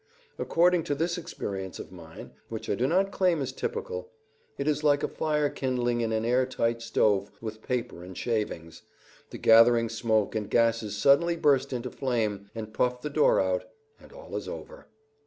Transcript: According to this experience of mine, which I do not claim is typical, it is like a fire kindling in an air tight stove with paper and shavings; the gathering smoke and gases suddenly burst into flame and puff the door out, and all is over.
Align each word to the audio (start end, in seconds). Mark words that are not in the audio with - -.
According 0.39 0.81
to 0.85 0.95
this 0.95 1.15
experience 1.15 1.77
of 1.77 1.91
mine, 1.91 2.31
which 2.49 2.71
I 2.71 2.73
do 2.73 2.87
not 2.87 3.11
claim 3.11 3.39
is 3.39 3.51
typical, 3.51 4.09
it 4.57 4.67
is 4.67 4.83
like 4.83 5.03
a 5.03 5.07
fire 5.07 5.47
kindling 5.47 6.01
in 6.01 6.11
an 6.11 6.25
air 6.25 6.47
tight 6.47 6.81
stove 6.81 7.29
with 7.39 7.61
paper 7.61 8.03
and 8.03 8.17
shavings; 8.17 8.81
the 9.29 9.37
gathering 9.37 9.89
smoke 9.89 10.33
and 10.33 10.49
gases 10.49 10.97
suddenly 10.97 11.35
burst 11.35 11.71
into 11.71 11.91
flame 11.91 12.49
and 12.55 12.73
puff 12.73 13.01
the 13.03 13.11
door 13.11 13.39
out, 13.39 13.65
and 13.99 14.11
all 14.11 14.35
is 14.35 14.47
over. 14.47 14.87